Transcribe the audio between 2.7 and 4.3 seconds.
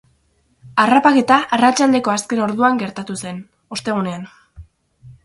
gertatu zen, ostegunean.